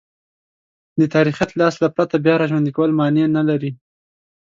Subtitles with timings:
[0.99, 3.71] د تاریخیت له اصله پرته بیاراژوندی کول مانع نه لري.